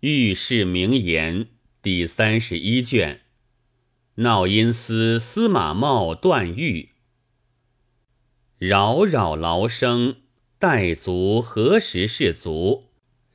[0.00, 1.48] 御史名言
[1.82, 3.20] 第三十一卷。
[4.14, 6.92] 闹音司司马茂断狱，
[8.56, 10.16] 扰扰劳生，
[10.58, 12.84] 待足何时是足？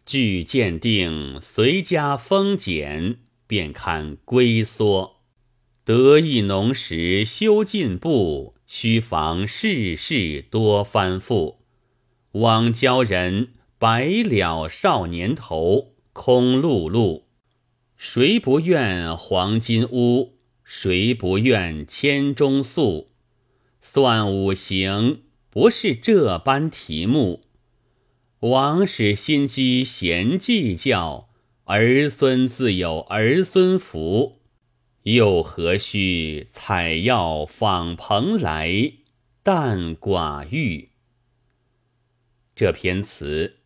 [0.08, 5.18] 据鉴定，随家封简，便堪归缩。
[5.84, 11.58] 得意农时修进步，须防世事多翻覆。
[12.32, 15.95] 枉教人白了少年头。
[16.16, 17.23] 空碌碌，
[17.98, 20.38] 谁不愿黄金屋？
[20.63, 23.09] 谁不愿千钟粟？
[23.81, 27.41] 算五行，不是这般题目。
[28.39, 31.27] 王使心机闲计较，
[31.66, 34.39] 儿孙自有儿孙福。
[35.03, 38.94] 又何须采药访蓬莱，
[39.44, 40.91] 淡寡欲？
[42.55, 43.58] 这篇词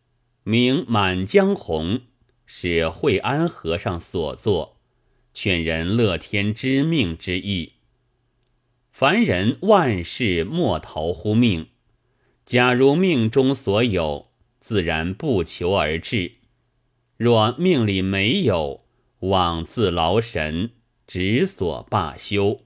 [0.42, 1.94] 名《满江红》。
[2.52, 4.80] 是惠安和尚所作，
[5.32, 7.74] 劝人乐天知命之意。
[8.90, 11.68] 凡人万事莫逃乎命，
[12.44, 16.38] 假如命中所有，自然不求而至；
[17.16, 18.84] 若命里没有，
[19.20, 20.72] 枉自劳神，
[21.06, 22.62] 只所罢休。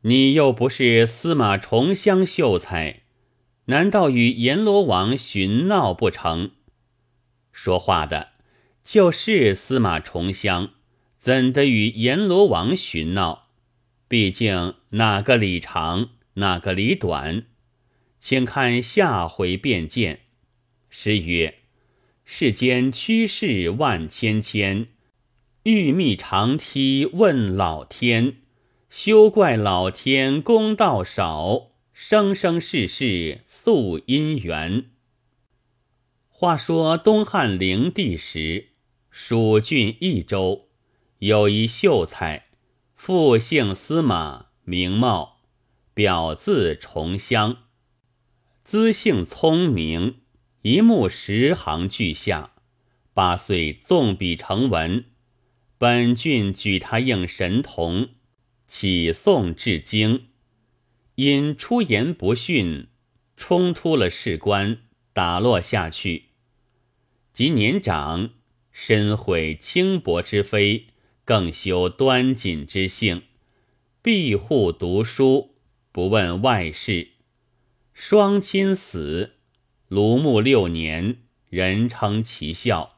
[0.00, 3.02] 你又不是司马重香秀才，
[3.66, 6.50] 难道与阎罗王寻闹不成？
[7.52, 8.29] 说话的。
[8.92, 10.70] 就是司马重香，
[11.16, 13.46] 怎的与阎罗王寻闹？
[14.08, 17.44] 毕竟哪个理长，哪个理短？
[18.18, 20.22] 请看下回便见。
[20.88, 21.60] 诗曰
[22.26, 24.88] ：“世间趋势万千千，
[25.62, 28.38] 欲觅长梯问老天。
[28.88, 34.86] 休怪老天公道少，生生世世宿姻缘。”
[36.28, 38.69] 话说东汉灵帝时。
[39.22, 40.70] 蜀郡益州
[41.18, 42.46] 有一秀才，
[42.94, 45.42] 父姓司马，名茂，
[45.92, 47.58] 表字重香，
[48.64, 50.22] 资性聪明，
[50.62, 52.54] 一目十行俱下。
[53.12, 55.04] 八岁纵笔成文，
[55.76, 58.08] 本郡举他应神童，
[58.66, 60.28] 起诵至京，
[61.16, 62.88] 因出言不逊，
[63.36, 64.78] 冲突了士官，
[65.12, 66.30] 打落下去。
[67.34, 68.30] 及年长。
[68.82, 70.86] 深悔轻薄之非，
[71.26, 73.24] 更修端谨之性，
[74.00, 75.56] 庇护读书，
[75.92, 77.08] 不问外事。
[77.92, 79.34] 双亲死，
[79.90, 81.18] 庐墓六年，
[81.50, 82.96] 人称其孝。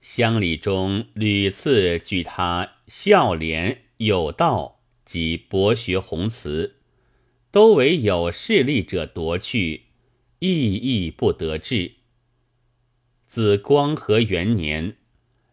[0.00, 6.76] 乡里中屡次举他孝廉有道及博学宏词，
[7.50, 9.88] 都为有势力者夺去，
[10.38, 11.96] 意义不得志。
[13.34, 14.94] 自光和元年，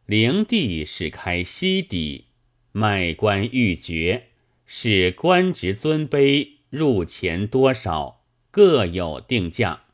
[0.06, 2.26] 灵帝始开西邸，
[2.72, 4.28] 卖官鬻爵，
[4.68, 8.22] 使官职尊卑入钱多少
[8.52, 9.86] 各有定价。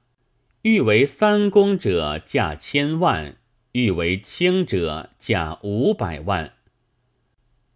[0.64, 3.38] 欲为三公者价千万，
[3.72, 6.56] 欲为卿者价五百万。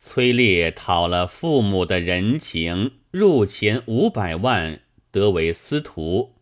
[0.01, 6.33] 崔烈讨了父母的人情，入钱五百万，得为司徒。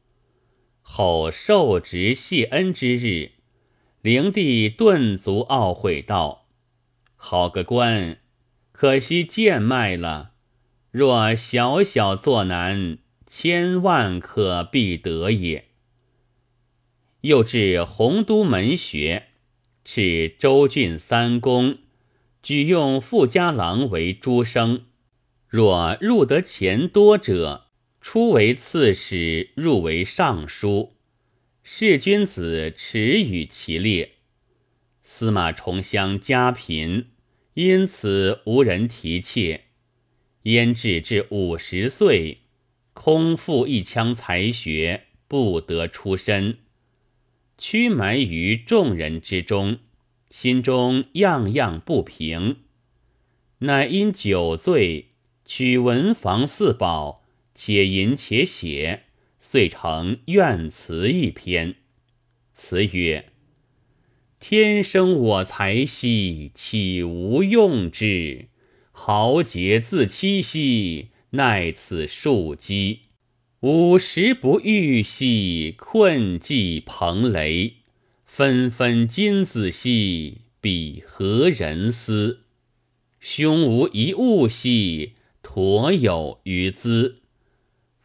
[0.82, 3.34] 后受职谢恩之日。
[4.02, 6.46] 灵帝顿足懊悔道
[7.18, 8.20] ：“好个官，
[8.72, 10.32] 可惜贱卖了。
[10.90, 15.66] 若小小作难，千万可必得也。”
[17.22, 19.28] 又至洪都门学，
[19.84, 21.80] 敕州郡三公，
[22.42, 24.86] 举用富家郎为诸生。
[25.50, 27.66] 若入得钱多者，
[28.00, 30.94] 出为刺史，入为尚书。
[31.62, 34.14] 士君子耻与其列，
[35.04, 37.08] 司马重香家贫，
[37.54, 39.62] 因此无人提挈。
[40.44, 42.40] 焉至至五十岁，
[42.94, 46.60] 空负一腔才学，不得出身，
[47.58, 49.80] 屈埋于众人之中，
[50.32, 52.62] 心中样样不平。
[53.60, 55.10] 乃因酒醉，
[55.44, 59.04] 取文房四宝，且吟且写。
[59.52, 61.74] 遂成怨词一篇，
[62.54, 63.32] 词曰
[64.40, 68.50] ：“天生我材兮，岂无用之？
[68.92, 73.00] 豪杰自欺兮，奈此庶几？
[73.62, 77.78] 五十不遇兮，困寂蓬雷。
[78.28, 82.42] 纷纷金子兮，彼何人思？
[83.20, 87.16] 胸无一物兮，陀有余资。”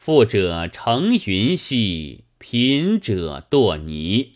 [0.05, 4.33] 富者乘云兮，贫者堕泥。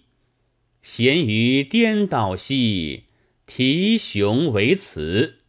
[0.81, 3.03] 咸于颠倒兮，
[3.44, 5.41] 提雄为辞。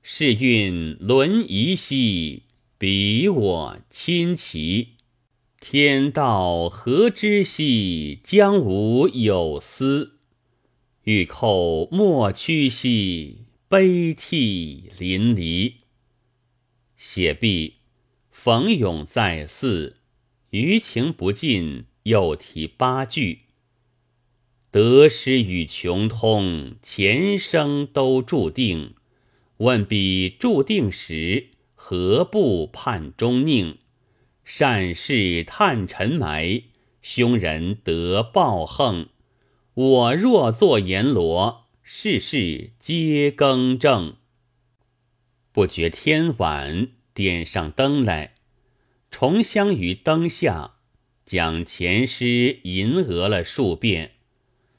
[0.00, 2.44] 世运轮移兮，
[2.78, 4.90] 彼我亲齐。
[5.58, 10.18] 天道何之兮，将无有司。
[11.02, 13.38] 欲寇莫趋兮，
[13.68, 15.72] 悲涕淋漓。
[16.96, 17.77] 写毕，
[18.40, 19.96] 冯永在寺，
[20.50, 23.40] 余情不尽，又题八句。
[24.70, 28.94] 得失与穷通，前生都注定。
[29.56, 33.78] 问彼注定时，何不盼终宁？
[34.44, 36.62] 善事探尘埋，
[37.02, 39.08] 凶人得报横。
[39.74, 44.14] 我若作阎罗，世事皆更正。
[45.50, 48.34] 不觉天晚，点上灯来，
[49.10, 50.74] 重香于灯下，
[51.26, 54.12] 将前诗吟讹了数遍，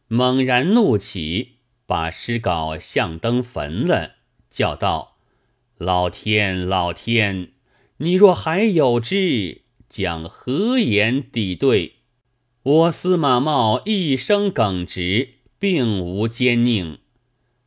[0.07, 1.55] 猛然怒起，
[1.85, 4.15] 把诗稿向灯焚了，
[4.49, 5.17] 叫道
[5.77, 7.51] ：“老天，老天！”
[8.01, 11.95] 你若还有之，将何言抵对？
[12.63, 16.99] 我司马茂一生耿直，并无奸佞，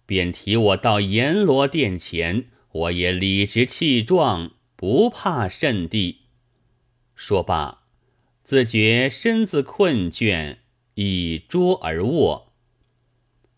[0.06, 6.22] 便提我到阎罗殿前，我也理直气壮，不怕甚地。
[7.14, 7.84] 说罢，
[8.42, 10.56] 自觉身子困倦，
[10.94, 12.52] 倚桌而卧。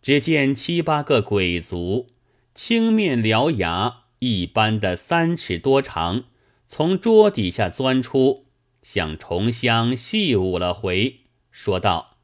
[0.03, 2.09] 只见七八个鬼卒，
[2.55, 6.25] 青面獠牙，一般的三尺多长。
[6.69, 8.49] 从桌底下钻出，
[8.83, 12.19] 向重香戏舞了回，说道：“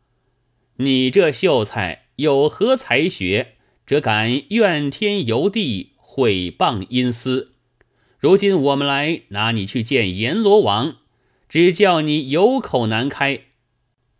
[0.76, 3.56] 你这秀才有何才学，
[3.86, 7.49] 这敢怨天尤地，毁谤阴司？
[8.20, 10.98] 如今我们来拿你去见阎罗王，
[11.48, 13.44] 只叫你有口难开。”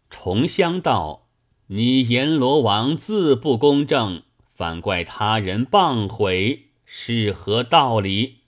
[0.08, 1.29] 重香道
[1.69, 4.23] ：“你阎罗王自不公正，
[4.55, 8.38] 反怪他人谤毁，是何道理？”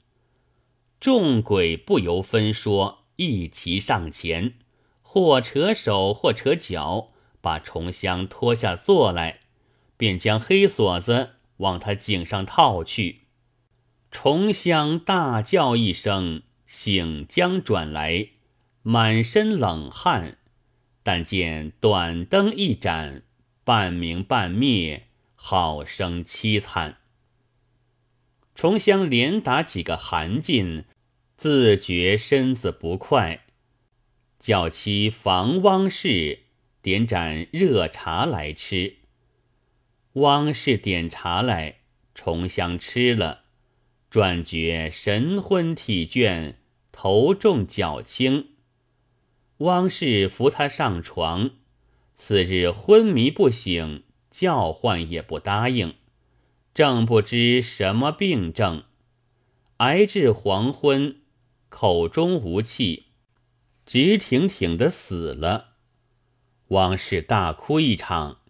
[0.98, 4.54] 众鬼不由分说，一齐上前，
[5.02, 7.10] 或扯手，或扯脚，
[7.42, 9.40] 把重香拖下坐来，
[9.98, 13.21] 便将黑锁子往他颈上套去。
[14.12, 18.28] 重香大叫一声，醒将转来，
[18.82, 20.38] 满身冷汗，
[21.02, 23.22] 但见短灯一盏，
[23.64, 26.98] 半明半灭，好生凄惨。
[28.54, 30.84] 重香连打几个寒噤。
[31.34, 33.46] 自觉身子不快，
[34.38, 36.44] 叫妻房汪氏
[36.80, 38.98] 点盏热茶来吃。
[40.12, 41.78] 汪氏点茶来，
[42.14, 43.41] 重香吃了，
[44.12, 46.56] 转觉神昏体倦，
[46.92, 48.48] 头重脚轻。
[49.60, 51.52] 汪氏扶他上床，
[52.14, 55.94] 次日昏迷不醒，叫唤也不答应，
[56.74, 58.82] 正不知什么病症，
[59.78, 61.22] 挨至黄昏。
[61.70, 63.04] 口中无气，
[63.86, 65.76] 直挺挺的死了。
[66.68, 68.40] 汪氏大哭一场，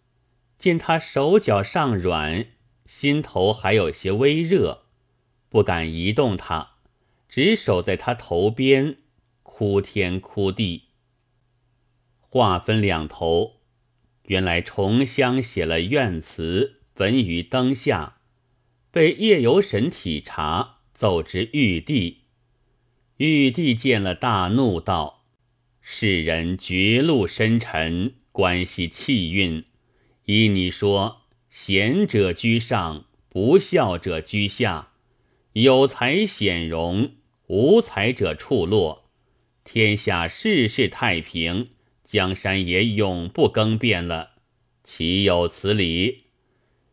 [0.58, 2.47] 见他手脚尚软，
[2.85, 4.81] 心头还有些微热，
[5.53, 6.77] 不敢移动他，
[7.29, 8.97] 只守在他头边，
[9.43, 10.85] 哭天哭地。
[12.19, 13.61] 话分两头，
[14.23, 18.17] 原来重香写了怨词，焚于灯下，
[18.91, 22.23] 被夜游神体察，奏之玉帝。
[23.19, 25.27] 玉帝见了，大怒道
[25.82, 29.67] ：“世人绝路深沉，关系气运。
[30.25, 34.92] 依你说，贤者居上，不孝者居下；
[35.55, 37.13] 有才显荣，
[37.49, 39.11] 无才者处落。
[39.65, 41.71] 天下世事太平，
[42.05, 44.31] 江山也永不更变了，
[44.82, 46.25] 岂有此理？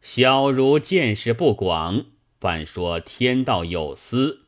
[0.01, 2.05] 小儒见识不广，
[2.39, 4.45] 反说天道有司。”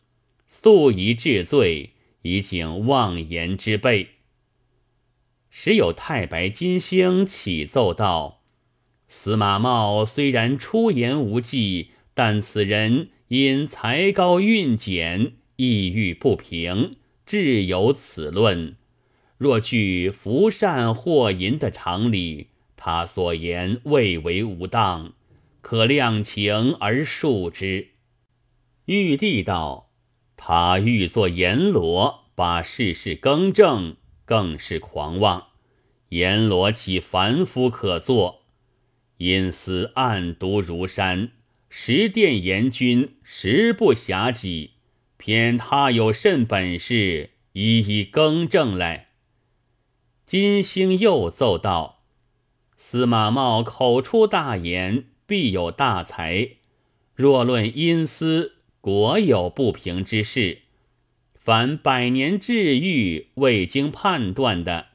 [0.47, 4.09] 素以治罪，以警妄言之辈。
[5.49, 8.41] 时有太白金星启奏道
[9.07, 18.75] ：“司马茂虽然出言无忌，但此人因才高运简，意欲不平，致有此论。
[19.37, 25.13] 若据福善祸淫的常理，他所言未为无当，
[25.61, 27.91] 可量情而述之。”
[28.83, 29.87] 玉帝道。
[30.35, 33.95] 他欲作阎罗，把世事更正，
[34.25, 35.47] 更是狂妄。
[36.09, 38.41] 阎罗岂凡夫可做？
[39.19, 41.31] 阴司暗毒如山，
[41.73, 44.71] 十殿阎君实不暇己。
[45.15, 49.07] 偏他有甚本事，一一更正来。
[50.25, 52.03] 金星又奏道：
[52.75, 56.49] 司马茂口出大言，必有大才。
[57.15, 60.63] 若论阴司，果有不平之事。
[61.33, 64.87] 凡百年治愈未经判断的，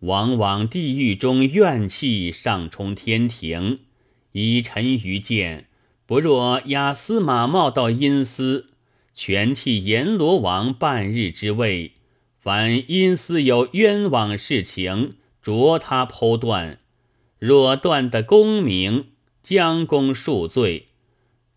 [0.00, 3.80] 往往地狱中怨气上冲天庭。
[4.32, 5.66] 以臣愚见，
[6.10, 8.70] 不若押司马茂到阴司，
[9.14, 11.92] 全替阎罗王半日之位。
[12.36, 16.80] 凡阴司有冤枉事情，着他剖断。
[17.38, 20.86] 若断得功名，将功恕罪；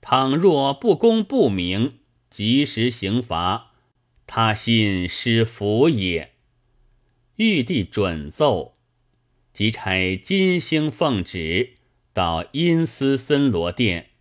[0.02, 1.96] 倘若不公不明，
[2.30, 3.72] 及时刑罚，
[4.28, 6.34] 他心失福也。
[7.38, 8.76] 玉帝准奏，
[9.52, 11.72] 即差金星奉旨
[12.14, 14.12] 到阴司森罗殿，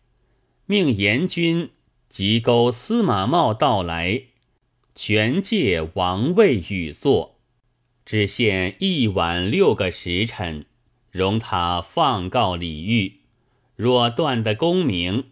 [0.73, 1.69] 命阎君
[2.09, 4.23] 即勾司马茂到来，
[4.95, 7.37] 全借王位与坐，
[8.07, 10.65] 只限一晚六个时辰。
[11.11, 13.17] 容他放告李煜，
[13.77, 15.25] 若断得功名，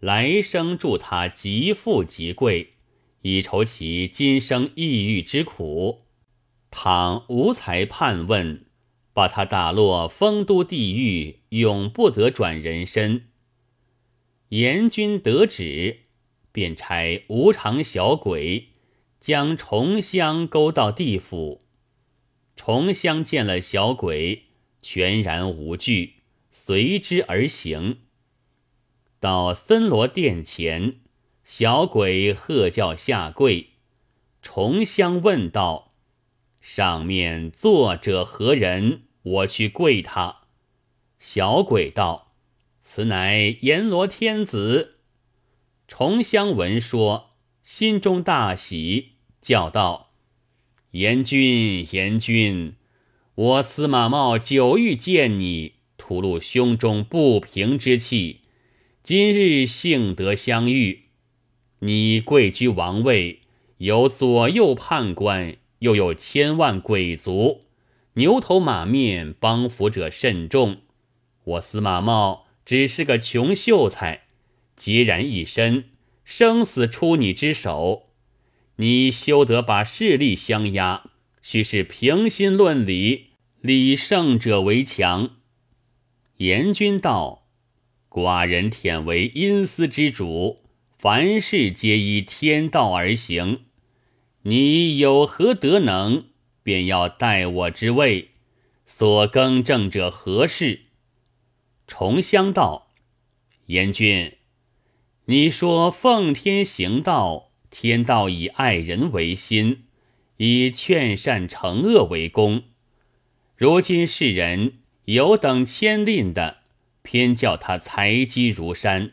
[0.00, 2.72] 来生助他极富极贵，
[3.20, 6.00] 以酬其今生抑郁之苦；
[6.72, 8.64] 倘无才判问，
[9.12, 13.28] 把他打落丰都地狱，永不得转人身。
[14.52, 16.00] 阎君得旨，
[16.52, 18.68] 便差无常小鬼
[19.18, 21.64] 将重香勾到地府。
[22.54, 24.44] 重香见了小鬼。
[24.84, 26.16] 全然无惧，
[26.50, 27.98] 随之而行。
[29.20, 30.96] 到森罗殿前，
[31.44, 33.68] 小鬼喝叫下跪。
[34.42, 35.94] 重香问道
[36.60, 39.04] ：“上面坐者何人？
[39.22, 40.48] 我去跪他。”
[41.20, 42.31] 小鬼道
[42.82, 44.96] ：“此乃阎罗天子。”
[45.88, 47.30] 重香闻说，
[47.62, 50.12] 心中大喜，叫道
[50.92, 52.74] ：“阎君，阎君！”
[53.34, 58.40] 我司马茂久欲见你，吐露胸中不平之气。
[59.02, 61.06] 今日幸得相遇，
[61.80, 63.40] 你贵居王位，
[63.78, 67.62] 有左右判官，又有千万鬼卒，
[68.14, 70.82] 牛头马面，帮扶者甚众。
[71.44, 74.22] 我司马茂只是个穷秀才，
[74.76, 75.84] 孑然一身，
[76.24, 78.10] 生死出你之手。
[78.76, 81.04] 你休得把势力相压。
[81.42, 85.38] 须是平心论理，理胜者为强。
[86.36, 87.48] 严君道
[88.08, 90.60] ：“寡人忝为阴司之主，
[90.96, 93.62] 凡事皆依天道而行。
[94.42, 96.26] 你有何德能，
[96.62, 98.30] 便要代我之位？
[98.86, 100.82] 所更正者何事？”
[101.92, 102.88] 重香道
[103.66, 104.38] ：“严君，
[105.26, 109.84] 你说奉天行道，天道以爱人为心。”
[110.38, 112.62] 以劝善惩恶为功，
[113.54, 116.62] 如今世人有等谦吝的，
[117.02, 119.10] 偏叫他财积如山；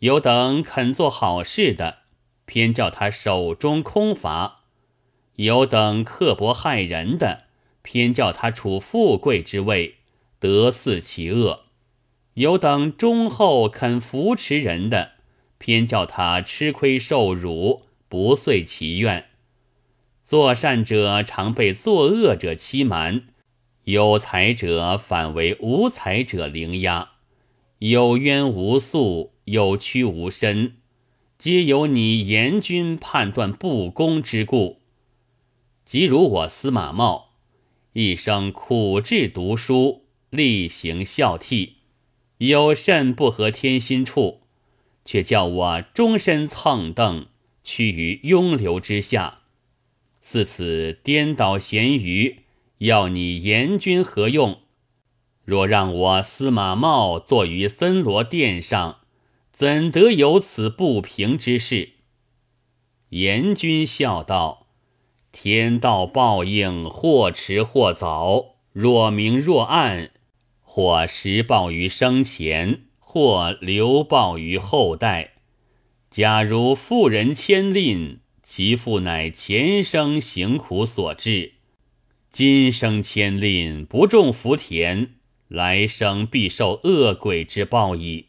[0.00, 2.00] 有等肯做好事的，
[2.44, 4.60] 偏叫他手中空乏；
[5.36, 7.46] 有等刻薄害人的，
[7.82, 9.96] 偏叫他处富贵之位，
[10.38, 11.64] 得似其恶；
[12.34, 15.12] 有等忠厚肯扶持人的，
[15.58, 19.26] 偏叫他吃亏受辱，不遂其愿。
[20.24, 23.24] 作善者常被作恶者欺瞒，
[23.84, 27.10] 有才者反为无才者凌压，
[27.80, 30.76] 有冤无诉，有屈无伸，
[31.36, 34.78] 皆由你严君判断不公之故。
[35.84, 37.32] 即如我司马茂，
[37.92, 41.72] 一生苦志读书，力行孝悌，
[42.48, 44.40] 有甚不合天心处，
[45.04, 47.26] 却叫我终身蹭蹬，
[47.62, 49.42] 屈于庸流之下。
[50.20, 52.40] 自此颠倒咸愚，
[52.78, 54.58] 要你严君何用？
[55.44, 58.98] 若让我司马茂坐于森罗殿上，
[59.52, 61.90] 怎得有此不平之事？
[63.10, 64.66] 严君笑道
[65.30, 70.10] ：“天道报应，或迟或早，若明若暗，
[70.74, 75.32] 或实报于生前，或留报于后代。
[76.10, 81.52] 假如妇人牵令。”其父乃前生行苦所致，
[82.30, 85.10] 今生牵令不种福田，
[85.48, 88.28] 来生必受恶鬼之报矣。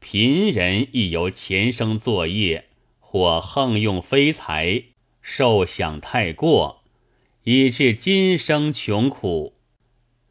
[0.00, 2.66] 贫人亦由前生作业，
[2.98, 4.82] 或横用非财，
[5.22, 6.82] 受享太过，
[7.44, 9.54] 以致今生穷苦。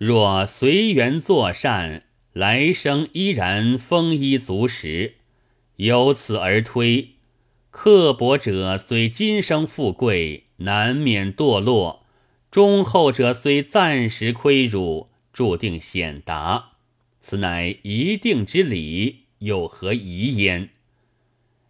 [0.04, 5.18] 若随缘作善，来生依然丰衣足食。
[5.76, 7.10] 由此而推。
[7.70, 12.02] 刻薄者虽今生富贵，难免堕落；
[12.50, 16.72] 忠厚者虽暂时亏辱，注定显达，
[17.20, 20.70] 此乃一定之理，有何疑焉？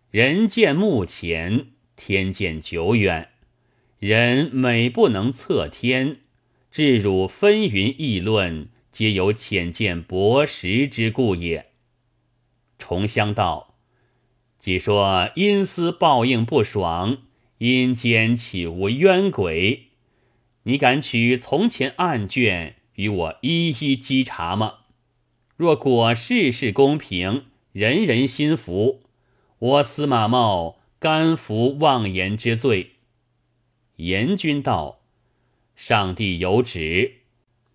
[0.09, 1.65] 人见目前，
[1.97, 3.31] 天见久远。
[3.99, 6.21] 人每不能测天，
[6.71, 11.71] 至汝纷纭议论，皆有浅见薄识之故也。
[12.79, 13.75] 重香道：
[14.57, 17.17] 既说阴司报应不爽，
[17.57, 19.87] 阴间岂无冤鬼？
[20.63, 24.75] 你敢取从前案卷与我一一稽查吗？
[25.57, 29.01] 若果事事公平，人人心服。
[29.59, 32.91] 我司马茂甘服妄言之罪。
[33.97, 35.00] 严君道
[35.83, 37.21] ：“上帝有旨，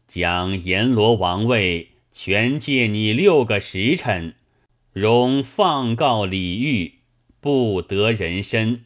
[0.06, 4.36] 将阎罗王位全借你六个时辰，
[4.92, 7.00] 容放告李煜，
[7.40, 8.84] 不得人身。”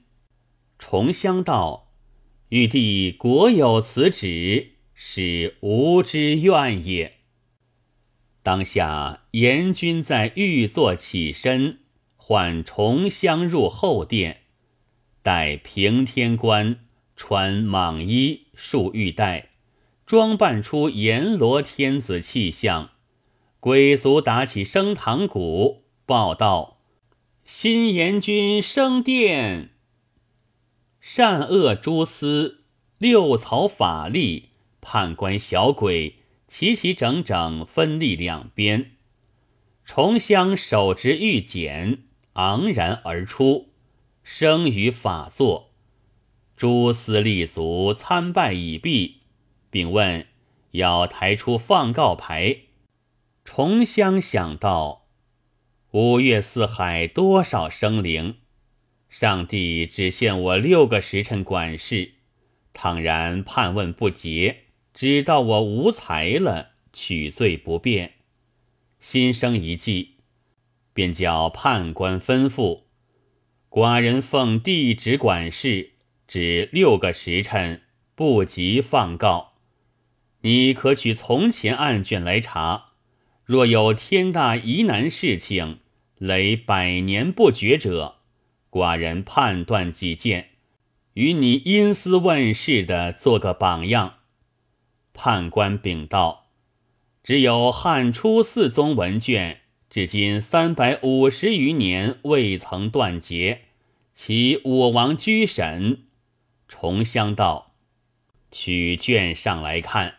[0.81, 1.93] 重香道
[2.49, 7.19] ：“玉帝果有此旨，是吾之愿也。”
[8.43, 11.81] 当下阎君在御座起身。
[12.17, 14.45] 唤重香入后殿，
[15.21, 16.87] 待平天官
[17.17, 19.49] 穿蟒衣束玉带，
[20.05, 22.91] 装扮出阎罗天子气象。
[23.59, 26.77] 鬼卒打起升堂鼓，报道：
[27.43, 29.71] 新阎君升殿。
[31.01, 32.65] 善恶诸司、
[32.99, 34.51] 六曹法力、
[34.83, 38.93] 判官小鬼，齐齐整整分立两边。
[39.87, 42.03] 重香手执玉简。
[42.35, 43.71] 昂然而出，
[44.23, 45.70] 生于法座。
[46.61, 49.23] 诸司立足参拜已毕，
[49.71, 50.27] 并问
[50.73, 52.55] 要抬出放告牌。
[53.47, 55.07] 重香想到
[55.93, 58.35] 五岳四海多少生灵，
[59.09, 62.17] 上帝只限我六个时辰管事。
[62.75, 68.17] 倘然判问不结，知道我无才了，取罪不便。
[69.01, 70.17] 心生一计。
[70.93, 72.83] 便叫判官吩咐
[73.71, 75.93] 寡人奉帝旨管事，
[76.31, 77.83] 只六个时辰，
[78.15, 79.55] 不及放告。
[80.43, 82.91] 你可取从前案卷来查，
[83.45, 85.81] 若有天大疑难事情，
[86.19, 88.19] 累百年不决者，
[88.71, 90.51] 寡人判断己见，
[91.15, 94.19] 与你因私问事的做个榜样。
[95.13, 96.47] 判官禀道：
[97.25, 99.63] 只有汉初四宗文卷。
[99.91, 103.63] 至今三百五十余年未曾断结，
[104.15, 106.05] 其我王居审。
[106.71, 107.73] 重香道
[108.53, 110.19] ：“取卷上来看。”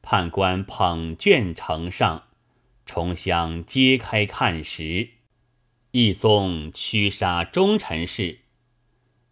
[0.00, 2.28] 判官捧卷呈上，
[2.86, 5.10] 重香揭开看时，
[5.90, 8.38] 一宗驱杀忠臣事，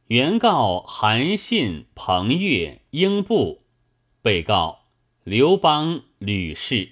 [0.08, 3.62] 原告韩信、彭越、英布，
[4.20, 4.80] 被告
[5.24, 6.90] 刘邦、吕氏。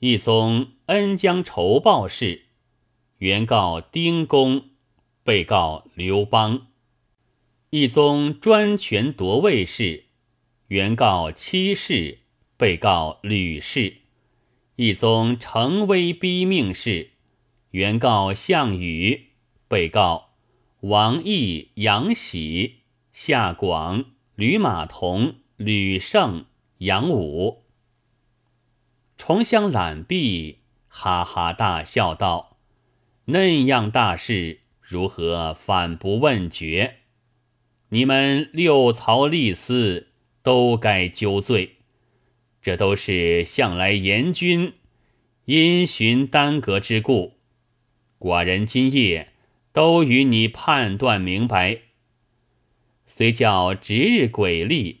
[0.00, 2.46] 一宗恩将仇报事，
[3.18, 4.70] 原告丁公，
[5.22, 6.66] 被告刘邦；
[7.74, 10.04] 一宗专权夺位事，
[10.66, 12.18] 原告戚氏，
[12.58, 13.94] 被告吕氏；
[14.76, 17.12] 一宗成威逼命事，
[17.70, 19.28] 原告项羽，
[19.68, 20.34] 被告
[20.80, 22.80] 王毅、杨喜、
[23.14, 24.04] 夏广、
[24.34, 26.44] 吕马童、吕胜、
[26.76, 27.64] 杨武。
[29.16, 30.58] 重香揽璧，
[30.88, 32.58] 哈哈大笑道
[33.32, 36.98] ：“那样大事，如何反不问决？
[37.92, 40.08] 你们六曹吏司
[40.42, 41.76] 都该究罪，
[42.62, 44.72] 这都是向来严君
[45.44, 47.34] 因循耽搁之故。
[48.18, 49.34] 寡人今夜
[49.74, 51.80] 都与你判断明白。
[53.04, 55.00] 虽叫值日鬼吏，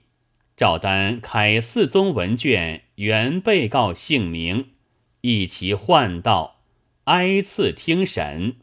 [0.54, 4.72] 照单开四宗文卷。”原被告姓名，
[5.22, 6.60] 一齐唤道，
[7.04, 8.56] 挨次听审。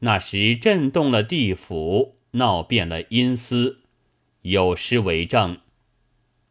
[0.00, 3.80] 那时震动了地府，闹遍了阴司，
[4.42, 5.58] 有诗为证：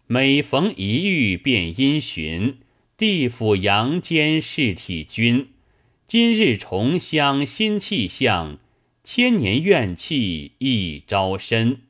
[0.07, 2.59] 每逢一遇便阴巡，
[2.97, 5.49] 地府阳间事体均。
[6.07, 8.59] 今日重乡新气象，
[9.03, 11.81] 千年怨气一朝深。